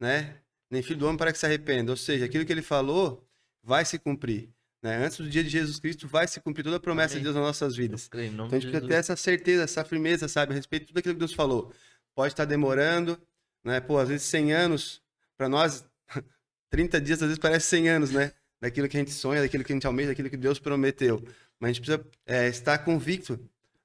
né? 0.00 0.36
Nem 0.70 0.82
filho 0.82 0.98
do 0.98 1.06
homem 1.06 1.18
para 1.18 1.32
que 1.32 1.38
se 1.38 1.46
arrependa. 1.46 1.92
Ou 1.92 1.96
seja, 1.96 2.24
aquilo 2.24 2.44
que 2.44 2.52
ele 2.52 2.62
falou 2.62 3.26
vai 3.62 3.84
se 3.84 3.98
cumprir. 3.98 4.48
Né? 4.82 4.96
Antes 4.96 5.18
do 5.18 5.28
dia 5.28 5.42
de 5.42 5.48
Jesus 5.48 5.78
Cristo 5.78 6.06
vai 6.08 6.26
se 6.26 6.40
cumprir 6.40 6.62
toda 6.62 6.76
a 6.76 6.80
promessa 6.80 7.14
Amém. 7.14 7.20
de 7.20 7.24
Deus 7.24 7.36
nas 7.36 7.44
nossas 7.44 7.76
vidas. 7.76 8.10
Então 8.12 8.46
a 8.46 8.48
gente 8.50 8.68
precisa 8.68 8.86
ter 8.86 8.94
essa 8.94 9.16
certeza, 9.16 9.62
essa 9.62 9.84
firmeza, 9.84 10.28
sabe, 10.28 10.52
a 10.52 10.56
respeito 10.56 10.82
de 10.82 10.88
tudo 10.88 10.98
aquilo 10.98 11.14
que 11.14 11.20
Deus 11.20 11.32
falou 11.32 11.72
pode 12.14 12.32
estar 12.32 12.44
demorando, 12.44 13.20
né? 13.62 13.80
Pô, 13.80 13.98
às 13.98 14.08
vezes 14.08 14.26
100 14.26 14.52
anos, 14.52 15.02
para 15.36 15.48
nós, 15.48 15.84
30 16.70 17.00
dias 17.00 17.22
às 17.22 17.28
vezes 17.28 17.38
parece 17.38 17.66
100 17.66 17.88
anos, 17.88 18.10
né? 18.10 18.32
Daquilo 18.60 18.88
que 18.88 18.96
a 18.96 19.00
gente 19.00 19.12
sonha, 19.12 19.42
daquilo 19.42 19.64
que 19.64 19.72
a 19.72 19.76
gente 19.76 19.86
almeja, 19.86 20.08
daquilo 20.10 20.30
que 20.30 20.36
Deus 20.36 20.58
prometeu. 20.58 21.22
Mas 21.58 21.70
a 21.70 21.72
gente 21.72 21.82
precisa 21.82 22.06
é, 22.26 22.48
estar 22.48 22.78
convicto 22.78 23.38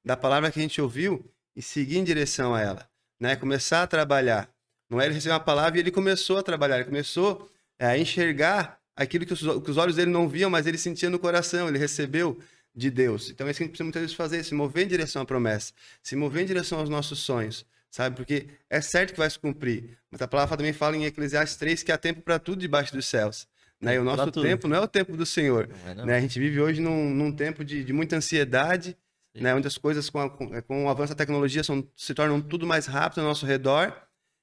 da 0.04 0.16
palavra 0.16 0.52
que 0.52 0.60
a 0.60 0.62
gente 0.62 0.82
ouviu 0.82 1.26
e 1.56 1.62
seguir 1.62 1.98
em 1.98 2.04
direção 2.04 2.56
a 2.56 2.62
ela, 2.62 2.90
né? 3.20 3.36
Começar 3.36 3.84
a 3.84 3.88
trabalhar. 3.88 4.50
Não 4.90 5.00
é 5.00 5.06
ele 5.06 5.14
recebeu 5.14 5.34
uma 5.34 5.40
palavra 5.40 5.78
e 5.78 5.82
ele 5.82 5.92
começou 5.92 6.38
a 6.38 6.44
trabalhar, 6.44 6.78
ele 6.78 6.86
começou 6.86 7.50
é, 7.78 7.86
a 7.88 7.98
enxergar 7.98 8.80
aquilo 8.96 9.26
que 9.26 9.34
os, 9.34 9.40
que 9.40 9.72
os 9.72 9.78
olhos 9.78 9.96
dele 9.96 10.12
não 10.12 10.28
viam, 10.28 10.50
mas 10.50 10.66
ele 10.66 10.78
sentia 10.78 11.10
no 11.10 11.20
coração, 11.20 11.68
ele 11.68 11.78
recebeu 11.78 12.40
de 12.76 12.90
Deus. 12.90 13.30
Então 13.30 13.48
é 13.48 13.52
isso 13.52 13.58
que 13.58 13.64
a 13.64 13.66
gente 13.66 13.72
precisa 13.72 13.84
muitas 13.84 14.02
vezes 14.02 14.16
fazer, 14.16 14.44
se 14.44 14.54
mover 14.54 14.86
em 14.86 14.88
direção 14.88 15.22
à 15.22 15.26
promessa, 15.26 15.74
se 16.02 16.16
mover 16.16 16.44
em 16.44 16.46
direção 16.46 16.80
aos 16.80 16.90
nossos 16.90 17.20
sonhos 17.20 17.66
sabe? 17.90 18.16
Porque 18.16 18.48
é 18.70 18.82
certo 18.82 19.14
que 19.14 19.20
vai 19.20 19.30
se 19.30 19.40
cumprir. 19.40 19.98
Mas 20.12 20.22
a 20.22 20.28
palavra 20.28 20.58
também 20.58 20.74
fala 20.74 20.96
em 20.96 21.06
Eclesiastes 21.06 21.58
3 21.58 21.84
que 21.84 21.92
há 21.92 21.98
tempo 21.98 22.22
para 22.22 22.40
tudo 22.40 22.60
debaixo 22.60 22.94
dos 22.94 23.06
céus. 23.06 23.48
Né? 23.82 23.96
E 23.96 24.00
o 24.00 24.04
nosso 24.04 24.32
tempo 24.32 24.68
não 24.68 24.78
é 24.78 24.80
o 24.82 24.88
tempo 24.88 25.16
do 25.16 25.26
Senhor. 25.26 25.68
Não 25.68 25.92
é, 25.92 25.96
não. 25.96 26.06
Né? 26.06 26.18
A 26.18 26.22
gente 26.22 26.38
vive 26.38 26.60
hoje 26.60 26.82
num, 26.82 27.10
num 27.10 27.32
tempo 27.32 27.64
de, 27.64 27.84
de, 27.84 27.94
muita 27.94 28.18
ansiedade, 28.18 28.96
né? 29.34 29.56
onde 29.56 29.68
as 29.68 29.78
coisas 29.78 30.10
com, 30.10 30.20
a, 30.20 30.30
com, 30.30 30.62
com, 30.64 30.86
o 30.86 30.90
avanço 30.90 31.14
da 31.14 31.18
tecnologia 31.18 31.64
são, 31.64 31.88
se 31.96 32.14
tornam 32.14 32.42
tudo 32.42 32.68
mais 32.68 32.86
rápido 32.86 33.20
ao 33.20 33.28
nosso 33.28 33.46
redor. 33.46 33.94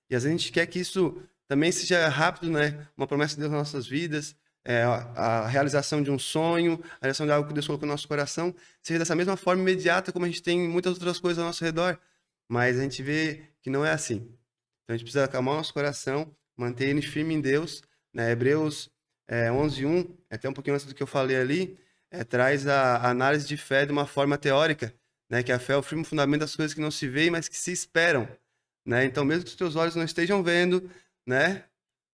E 0.09 0.17
às 0.17 0.23
vezes 0.23 0.35
a 0.35 0.39
gente 0.39 0.53
quer 0.53 0.67
que 0.67 0.79
isso 0.79 1.21
também 1.47 1.71
seja 1.71 2.09
rápido, 2.09 2.51
né? 2.51 2.87
uma 2.97 3.07
promessa 3.07 3.35
de 3.35 3.41
Deus 3.41 3.53
nas 3.53 3.73
nossas 3.73 3.87
vidas. 3.87 4.35
É, 4.69 4.83
a 4.83 5.47
realização 5.47 6.03
de 6.03 6.11
um 6.11 6.19
sonho, 6.19 6.83
a 6.95 7.03
realização 7.03 7.25
de 7.25 7.31
algo 7.31 7.47
que 7.47 7.55
Deus 7.55 7.67
colocou 7.67 7.87
no 7.87 7.93
nosso 7.93 8.09
coração, 8.09 8.53
seja 8.83 8.99
dessa 8.99 9.15
mesma 9.15 9.37
forma 9.37 9.63
imediata 9.63 10.11
como 10.11 10.25
a 10.25 10.29
gente 10.29 10.43
tem 10.43 10.69
muitas 10.69 10.95
outras 10.95 11.21
coisas 11.21 11.39
ao 11.39 11.47
nosso 11.47 11.65
redor. 11.65 11.97
Mas 12.49 12.79
a 12.79 12.83
gente 12.83 13.03
vê 13.03 13.43
que 13.61 13.71
não 13.71 13.85
é 13.85 13.91
assim. 13.91 14.17
Então 14.85 14.95
a 14.95 14.97
gente 14.97 15.03
precisa 15.03 15.25
acalmar 15.25 15.55
o 15.55 15.57
nosso 15.59 15.75
coração, 15.75 16.35
manter 16.57 16.89
ele 16.89 17.03
firme 17.03 17.35
em 17.35 17.41
Deus. 17.41 17.83
Né? 18.13 18.31
Hebreus 18.31 18.91
é, 19.29 19.49
11.1, 19.49 20.09
até 20.31 20.49
um 20.49 20.53
pouquinho 20.53 20.75
antes 20.75 20.87
do 20.87 20.95
que 20.95 21.03
eu 21.03 21.07
falei 21.07 21.37
ali, 21.37 21.79
é, 22.11 22.25
traz 22.25 22.67
a, 22.67 22.97
a 22.97 23.11
análise 23.11 23.47
de 23.47 23.57
fé 23.57 23.85
de 23.85 23.93
uma 23.93 24.07
forma 24.07 24.39
teórica, 24.39 24.95
né? 25.29 25.43
Que 25.43 25.53
a 25.53 25.59
fé 25.59 25.73
é 25.73 25.77
o 25.77 25.83
firme 25.83 26.05
fundamento 26.05 26.41
das 26.41 26.55
coisas 26.55 26.73
que 26.75 26.81
não 26.81 26.91
se 26.91 27.09
veem, 27.09 27.31
mas 27.31 27.49
que 27.49 27.57
se 27.57 27.73
esperam, 27.73 28.29
né? 28.85 29.05
Então, 29.05 29.25
mesmo 29.25 29.45
que 29.45 29.51
os 29.51 29.57
teus 29.57 29.77
olhos 29.77 29.97
não 29.97 30.05
estejam 30.05 30.43
vendo, 30.43 30.89
né? 31.27 31.65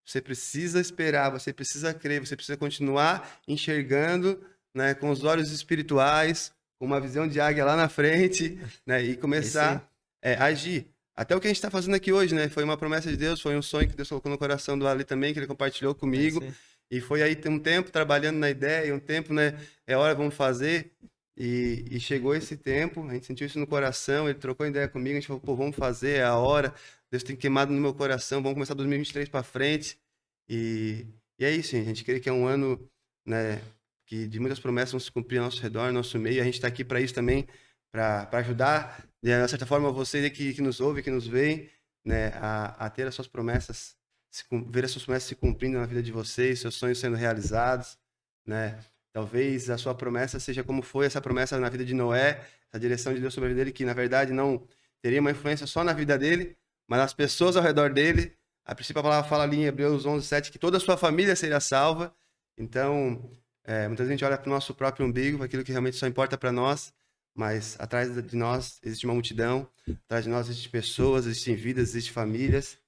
Você 0.04 0.20
precisa 0.20 0.80
esperar, 0.80 1.30
você 1.30 1.52
precisa 1.52 1.94
crer, 1.94 2.20
você 2.20 2.34
precisa 2.34 2.56
continuar 2.56 3.40
enxergando, 3.46 4.42
né? 4.74 4.94
Com 4.94 5.10
os 5.10 5.22
olhos 5.24 5.52
espirituais, 5.52 6.52
com 6.78 6.86
uma 6.86 7.00
visão 7.00 7.28
de 7.28 7.40
águia 7.40 7.64
lá 7.64 7.76
na 7.76 7.88
frente, 7.88 8.58
né? 8.86 9.02
E 9.02 9.16
começar 9.16 9.88
é, 10.22 10.34
agir. 10.34 10.86
Até 11.14 11.36
o 11.36 11.40
que 11.40 11.46
a 11.46 11.50
gente 11.50 11.58
está 11.58 11.70
fazendo 11.70 11.94
aqui 11.94 12.12
hoje, 12.12 12.34
né? 12.34 12.48
Foi 12.48 12.64
uma 12.64 12.76
promessa 12.76 13.10
de 13.10 13.16
Deus, 13.16 13.40
foi 13.40 13.56
um 13.56 13.62
sonho 13.62 13.88
que 13.88 13.96
Deus 13.96 14.08
colocou 14.08 14.30
no 14.30 14.38
coração 14.38 14.78
do 14.78 14.88
Ali 14.88 15.04
também, 15.04 15.32
que 15.32 15.38
ele 15.38 15.46
compartilhou 15.46 15.94
comigo. 15.94 16.42
É 16.42 16.52
e 16.92 17.00
foi 17.00 17.22
aí 17.22 17.34
um 17.46 17.58
tempo 17.58 17.90
trabalhando 17.90 18.36
na 18.36 18.50
ideia, 18.50 18.94
um 18.94 19.00
tempo, 19.00 19.32
né? 19.32 19.58
É 19.86 19.96
hora, 19.96 20.14
vamos 20.14 20.34
fazer. 20.34 20.92
E, 21.34 21.86
e, 21.90 21.98
chegou 21.98 22.34
esse 22.34 22.54
tempo, 22.54 23.08
a 23.08 23.14
gente 23.14 23.24
sentiu 23.24 23.46
isso 23.46 23.58
no 23.58 23.66
coração, 23.66 24.28
ele 24.28 24.38
trocou 24.38 24.66
ideia 24.66 24.86
comigo, 24.86 25.16
a 25.16 25.20
gente 25.20 25.26
falou, 25.26 25.40
pô, 25.40 25.56
vamos 25.56 25.74
fazer, 25.74 26.18
é 26.18 26.22
a 26.22 26.36
hora, 26.36 26.74
Deus 27.10 27.22
tem 27.22 27.34
queimado 27.34 27.72
no 27.72 27.80
meu 27.80 27.94
coração, 27.94 28.42
vamos 28.42 28.56
começar 28.56 28.74
2023 28.74 29.30
para 29.30 29.42
frente. 29.42 29.98
E, 30.46 31.06
e 31.38 31.44
é 31.46 31.50
isso, 31.50 31.74
a 31.74 31.80
gente 31.82 32.04
crê 32.04 32.20
que 32.20 32.28
é 32.28 32.32
um 32.32 32.46
ano, 32.46 32.78
né, 33.26 33.62
que 34.06 34.26
de 34.26 34.38
muitas 34.38 34.60
promessas 34.60 34.92
vão 34.92 35.00
se 35.00 35.10
cumprir 35.10 35.38
ao 35.38 35.44
nosso 35.46 35.62
redor, 35.62 35.86
ao 35.86 35.92
nosso 35.92 36.18
meio, 36.18 36.42
a 36.42 36.44
gente 36.44 36.54
está 36.54 36.68
aqui 36.68 36.84
para 36.84 37.00
isso 37.00 37.14
também, 37.14 37.48
para 37.92 38.28
ajudar, 38.32 39.06
de 39.22 39.48
certa 39.48 39.66
forma, 39.66 39.92
vocês 39.92 40.32
que, 40.32 40.54
que 40.54 40.62
nos 40.62 40.80
ouvem, 40.80 41.04
que 41.04 41.10
nos 41.10 41.26
veem, 41.26 41.70
né, 42.04 42.28
a, 42.36 42.86
a 42.86 42.90
ter 42.90 43.06
as 43.06 43.14
suas 43.14 43.28
promessas, 43.28 43.94
se, 44.30 44.44
ver 44.68 44.84
as 44.84 44.90
suas 44.90 45.04
promessas 45.04 45.28
se 45.28 45.36
cumprindo 45.36 45.78
na 45.78 45.86
vida 45.86 46.02
de 46.02 46.10
vocês, 46.10 46.58
seus 46.58 46.74
sonhos 46.74 46.98
sendo 46.98 47.16
realizados, 47.16 47.96
né, 48.44 48.82
Talvez 49.12 49.68
a 49.68 49.76
sua 49.76 49.94
promessa 49.94 50.40
seja 50.40 50.64
como 50.64 50.80
foi 50.82 51.04
essa 51.04 51.20
promessa 51.20 51.58
na 51.60 51.68
vida 51.68 51.84
de 51.84 51.92
Noé, 51.92 52.42
a 52.72 52.78
direção 52.78 53.12
de 53.12 53.20
Deus 53.20 53.34
sobre 53.34 53.50
a 53.50 53.52
vida 53.52 53.60
dele, 53.60 53.72
que 53.72 53.84
na 53.84 53.92
verdade 53.92 54.32
não 54.32 54.66
teria 55.02 55.20
uma 55.20 55.30
influência 55.30 55.66
só 55.66 55.84
na 55.84 55.92
vida 55.92 56.18
dele, 56.18 56.56
mas 56.88 56.98
nas 56.98 57.12
pessoas 57.12 57.54
ao 57.54 57.62
redor 57.62 57.92
dele. 57.92 58.34
A 58.64 58.74
princípio 58.74 59.00
a 59.00 59.02
palavra 59.02 59.28
fala 59.28 59.44
ali 59.44 59.58
em 59.58 59.64
Hebreus 59.64 60.06
11, 60.06 60.26
7 60.26 60.50
que 60.50 60.58
toda 60.58 60.78
a 60.78 60.80
sua 60.80 60.96
família 60.96 61.36
seria 61.36 61.60
salva. 61.60 62.14
Então, 62.56 63.30
é, 63.64 63.86
muitas 63.86 64.06
vezes 64.06 64.10
a 64.10 64.12
gente 64.12 64.24
olha 64.24 64.38
para 64.38 64.48
o 64.48 64.52
nosso 64.52 64.74
próprio 64.74 65.04
umbigo, 65.04 65.36
para 65.36 65.44
aquilo 65.44 65.62
que 65.62 65.72
realmente 65.72 65.98
só 65.98 66.06
importa 66.06 66.38
para 66.38 66.50
nós, 66.50 66.94
mas 67.34 67.76
atrás 67.78 68.14
de 68.14 68.36
nós 68.36 68.78
existe 68.82 69.06
uma 69.06 69.14
multidão, 69.14 69.68
atrás 70.04 70.24
de 70.24 70.30
nós 70.30 70.48
existem 70.48 70.70
pessoas, 70.70 71.26
existem 71.26 71.54
vidas, 71.54 71.90
existem 71.90 72.12
famílias, 72.12 72.78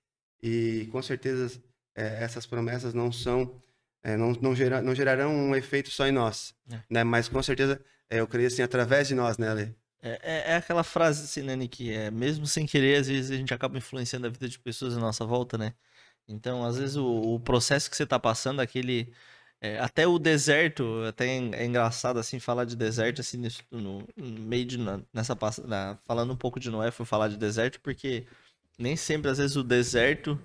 e 0.42 0.88
com 0.92 1.00
certeza 1.00 1.62
é, 1.94 2.22
essas 2.22 2.44
promessas 2.46 2.92
não 2.92 3.10
são 3.10 3.62
é, 4.04 4.18
não, 4.18 4.32
não, 4.32 4.54
gera, 4.54 4.82
não 4.82 4.94
gerarão 4.94 5.34
um 5.34 5.56
efeito 5.56 5.90
só 5.90 6.06
em 6.06 6.12
nós, 6.12 6.54
é. 6.70 6.78
né? 6.90 7.04
Mas 7.04 7.26
com 7.26 7.42
certeza, 7.42 7.82
é, 8.10 8.20
eu 8.20 8.26
creio 8.26 8.48
assim, 8.48 8.60
através 8.60 9.08
de 9.08 9.14
nós, 9.14 9.38
né, 9.38 9.48
Ale? 9.48 9.74
É, 10.02 10.20
é, 10.22 10.52
é, 10.52 10.56
aquela 10.56 10.84
frase 10.84 11.24
assim, 11.24 11.42
né, 11.42 11.56
Nick? 11.56 11.90
É, 11.90 12.10
mesmo 12.10 12.46
sem 12.46 12.66
querer, 12.66 13.00
às 13.00 13.08
vezes 13.08 13.30
a 13.30 13.36
gente 13.36 13.54
acaba 13.54 13.78
influenciando 13.78 14.26
a 14.26 14.30
vida 14.30 14.46
de 14.46 14.58
pessoas 14.58 14.94
à 14.94 15.00
nossa 15.00 15.24
volta, 15.24 15.56
né? 15.56 15.72
Então, 16.28 16.62
às 16.62 16.76
vezes 16.76 16.96
o, 16.96 17.06
o 17.06 17.40
processo 17.40 17.90
que 17.90 17.96
você 17.96 18.04
está 18.04 18.18
passando, 18.18 18.60
aquele... 18.60 19.10
É, 19.60 19.78
até 19.78 20.06
o 20.06 20.18
deserto, 20.18 21.02
até 21.08 21.26
é 21.26 21.64
engraçado 21.64 22.18
assim 22.18 22.38
falar 22.38 22.64
de 22.64 22.76
deserto 22.76 23.20
assim 23.20 23.38
no, 23.70 24.06
no 24.06 24.06
meio 24.16 24.66
de 24.66 24.78
nessa 25.12 25.36
na, 25.64 25.96
falando 26.04 26.32
um 26.34 26.36
pouco 26.36 26.60
de 26.60 26.70
Noé, 26.70 26.90
foi 26.90 27.06
falar 27.06 27.28
de 27.28 27.38
deserto 27.38 27.80
porque 27.80 28.26
nem 28.78 28.94
sempre 28.96 29.30
às 29.30 29.38
vezes 29.38 29.56
o 29.56 29.62
deserto 29.64 30.38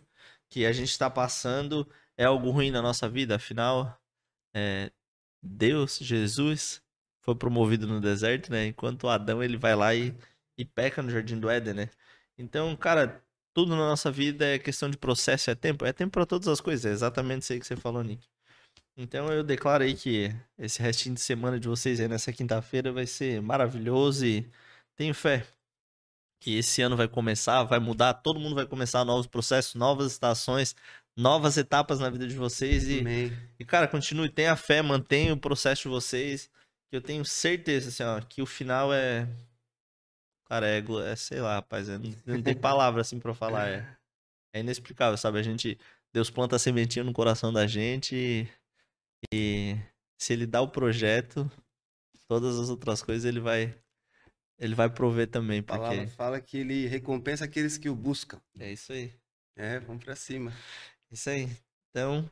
que 0.50 0.66
a 0.66 0.72
gente 0.72 0.90
está 0.90 1.10
passando 1.10 1.88
é 2.18 2.26
algo 2.26 2.50
ruim 2.52 2.72
na 2.72 2.82
nossa 2.82 3.08
vida, 3.10 3.36
afinal, 3.36 3.98
é, 4.54 4.92
Deus, 5.42 5.98
Jesus, 6.00 6.82
foi 7.22 7.36
promovido 7.36 7.88
no 7.88 8.02
deserto, 8.02 8.52
né? 8.52 8.68
Enquanto 8.68 9.08
Adão 9.08 9.44
ele 9.44 9.58
vai 9.58 9.76
lá 9.76 9.94
e, 9.96 10.16
e 10.58 10.66
peca 10.66 11.02
no 11.02 11.10
jardim 11.10 11.40
do 11.40 11.50
Éden, 11.50 11.74
né? 11.74 11.90
Então, 12.38 12.76
cara, 12.76 13.24
tudo 13.54 13.72
na 13.76 13.88
nossa 13.88 14.12
vida 14.12 14.46
é 14.46 14.60
questão 14.60 14.90
de 14.90 14.98
processo, 14.98 15.50
é 15.52 15.56
tempo, 15.56 15.86
é 15.86 15.94
tempo 15.94 16.12
para 16.12 16.26
todas 16.26 16.48
as 16.48 16.62
coisas, 16.62 16.86
é 16.86 16.92
exatamente 16.92 17.44
isso 17.44 17.54
aí 17.54 17.60
que 17.60 17.68
você 17.68 17.76
falou, 17.76 18.04
Nick. 18.04 18.28
Então 19.02 19.32
eu 19.32 19.46
declaro 19.46 19.82
aí 19.82 19.96
que 19.96 20.30
esse 20.58 20.82
restinho 20.82 21.16
de 21.16 21.22
semana 21.22 21.58
de 21.58 21.70
vocês 21.70 22.02
aí 22.02 22.08
nessa 22.10 22.34
quinta-feira 22.34 22.92
vai 22.92 23.08
ser 23.08 23.42
maravilhoso 23.42 24.26
e 24.26 24.46
tenho 24.98 25.14
fé 25.14 25.48
que 26.42 26.58
esse 26.58 26.82
ano 26.82 26.98
vai 26.98 27.08
começar, 27.08 27.64
vai 27.64 27.80
mudar, 27.80 28.14
todo 28.16 28.42
mundo 28.42 28.56
vai 28.56 28.66
começar 28.66 29.06
novos 29.06 29.26
processos, 29.26 29.74
novas 29.74 30.12
estações, 30.12 30.76
novas 31.16 31.56
etapas 31.56 32.02
na 32.02 32.10
vida 32.10 32.28
de 32.28 32.36
vocês. 32.36 32.90
E, 32.90 33.02
e 33.58 33.64
cara, 33.66 33.88
continue, 33.88 34.30
tenha 34.30 34.56
fé, 34.58 34.82
mantenha 34.82 35.34
o 35.34 35.40
processo 35.40 35.84
de 35.84 35.90
vocês. 35.90 36.50
Que 36.90 36.98
eu 36.98 37.02
tenho 37.02 37.24
certeza, 37.24 37.90
assim, 37.90 38.04
ó, 38.04 38.20
que 38.20 38.42
o 38.42 38.46
final 38.46 38.94
é. 38.94 39.30
Cara, 40.46 40.68
é, 40.68 40.84
é 41.10 41.16
sei 41.16 41.40
lá, 41.40 41.56
rapaz, 41.56 41.88
é, 41.88 41.98
não 42.26 42.42
tem 42.42 42.56
palavra 42.56 43.02
assim 43.02 43.20
pra 43.20 43.34
falar. 43.34 43.70
É, 43.70 43.98
é 44.56 44.60
inexplicável, 44.60 45.18
sabe? 45.18 45.40
A 45.40 45.44
gente. 45.44 45.78
Deus 46.12 46.32
planta 46.32 46.56
a 46.56 46.60
sementinha 46.60 47.06
no 47.06 47.14
coração 47.14 47.54
da 47.54 47.68
gente 47.68 48.16
e, 48.16 48.48
e 49.34 49.76
se 50.18 50.34
ele 50.34 50.46
dá 50.46 50.62
o 50.62 50.70
projeto, 50.70 51.50
todas 52.28 52.60
as 52.60 52.70
outras 52.70 53.02
coisas 53.02 53.26
ele 53.26 53.40
vai 53.40 53.76
ele 54.60 54.76
vai 54.76 54.90
prover 54.90 55.28
também. 55.28 55.64
Porque... 55.64 55.82
A 55.82 55.88
palavra 55.88 56.08
fala 56.08 56.42
que 56.42 56.58
ele 56.58 56.86
recompensa 56.86 57.46
aqueles 57.46 57.78
que 57.78 57.90
o 57.90 57.96
buscam. 57.96 58.42
É 58.60 58.72
isso 58.72 58.92
aí. 58.92 59.14
É, 59.56 59.80
vamos 59.80 60.04
pra 60.04 60.16
cima. 60.16 60.54
Isso 61.10 61.30
aí. 61.30 61.50
Então, 61.90 62.30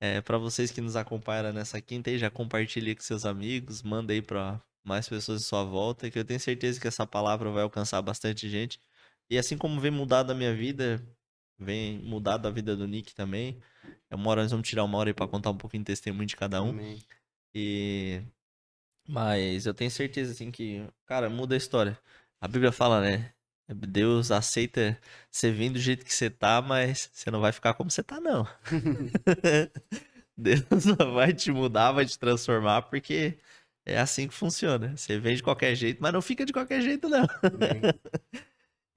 é, 0.00 0.20
para 0.20 0.36
vocês 0.36 0.70
que 0.70 0.80
nos 0.80 0.96
acompanharam 0.96 1.52
nessa 1.52 1.80
quinta 1.80 2.10
aí, 2.10 2.18
já 2.18 2.30
compartilhe 2.30 2.94
com 2.94 3.02
seus 3.02 3.24
amigos, 3.24 3.82
manda 3.82 4.12
aí 4.12 4.20
para 4.20 4.60
mais 4.84 5.08
pessoas 5.08 5.42
em 5.42 5.44
sua 5.44 5.64
volta, 5.64 6.10
que 6.10 6.18
eu 6.18 6.24
tenho 6.24 6.40
certeza 6.40 6.80
que 6.80 6.88
essa 6.88 7.06
palavra 7.06 7.50
vai 7.50 7.62
alcançar 7.62 8.02
bastante 8.02 8.48
gente. 8.48 8.78
E 9.30 9.38
assim 9.38 9.56
como 9.56 9.80
vem 9.80 9.90
mudar 9.90 10.24
da 10.24 10.34
minha 10.34 10.54
vida, 10.54 11.02
vem 11.58 11.98
mudar 12.00 12.36
da 12.36 12.50
vida 12.50 12.76
do 12.76 12.86
Nick 12.86 13.14
também. 13.14 13.60
É 14.10 14.14
uma 14.14 14.30
hora 14.30 14.42
nós 14.42 14.50
vamos 14.50 14.68
tirar 14.68 14.84
uma 14.84 14.98
hora 14.98 15.10
aí 15.10 15.14
para 15.14 15.28
contar 15.28 15.50
um 15.50 15.56
pouquinho 15.56 15.82
de 15.82 15.86
testemunho 15.86 16.26
de 16.26 16.36
cada 16.36 16.62
um. 16.62 16.70
Amém. 16.70 17.02
E 17.54 18.22
mas 19.08 19.66
eu 19.66 19.74
tenho 19.74 19.90
certeza 19.90 20.32
assim 20.32 20.50
que, 20.50 20.86
cara, 21.06 21.28
muda 21.28 21.54
a 21.54 21.58
história. 21.58 21.98
A 22.40 22.46
Bíblia 22.48 22.72
fala, 22.72 23.00
né? 23.00 23.32
Deus 23.68 24.30
aceita 24.30 24.98
você 25.30 25.50
vir 25.50 25.70
do 25.70 25.78
jeito 25.78 26.04
que 26.04 26.14
você 26.14 26.28
tá, 26.28 26.60
mas 26.60 27.10
você 27.12 27.30
não 27.30 27.40
vai 27.40 27.52
ficar 27.52 27.74
como 27.74 27.90
você 27.90 28.02
tá, 28.02 28.20
não. 28.20 28.46
Deus 30.36 30.84
vai 31.14 31.32
te 31.32 31.50
mudar, 31.50 31.92
vai 31.92 32.04
te 32.04 32.18
transformar, 32.18 32.82
porque 32.82 33.38
é 33.86 33.98
assim 33.98 34.28
que 34.28 34.34
funciona. 34.34 34.96
Você 34.96 35.18
vem 35.18 35.36
de 35.36 35.42
qualquer 35.42 35.74
jeito, 35.74 36.02
mas 36.02 36.12
não 36.12 36.22
fica 36.22 36.44
de 36.44 36.52
qualquer 36.52 36.80
jeito, 36.82 37.08
não. 37.08 37.26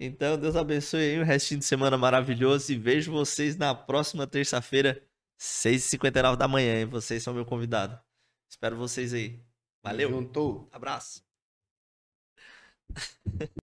Então, 0.06 0.38
Deus 0.38 0.56
abençoe 0.56 1.02
aí 1.02 1.20
o 1.20 1.24
restinho 1.24 1.60
de 1.60 1.66
semana 1.66 1.98
maravilhoso 1.98 2.72
e 2.72 2.78
vejo 2.78 3.12
vocês 3.12 3.58
na 3.58 3.74
próxima 3.76 4.26
terça-feira, 4.26 5.02
6h59 5.40 6.38
da 6.38 6.48
manhã, 6.48 6.82
e 6.82 6.86
vocês 6.86 7.22
são 7.24 7.34
meu 7.34 7.46
convidado. 7.46 8.00
Espero 8.50 8.76
vocês 8.76 9.14
aí. 9.14 9.40
Valeu. 9.84 10.10
Juntou. 10.10 10.68
Abraço. 10.72 11.24